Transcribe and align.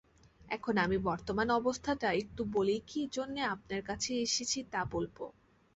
এখন 0.49 0.73
আমি 0.77 0.97
বর্তমান 1.01 1.47
অবস্থাটা 1.51 2.09
একটু 2.13 2.41
বলেই 2.53 2.81
কি 2.87 3.01
জন্যে 3.11 3.41
আপনার 3.53 3.81
কাছে 3.81 4.11
এসেছি 4.21 4.59
তা 4.71 4.81
বলব। 4.91 5.17